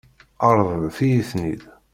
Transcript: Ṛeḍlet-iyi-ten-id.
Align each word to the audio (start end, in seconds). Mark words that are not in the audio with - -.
Ṛeḍlet-iyi-ten-id. 0.57 1.61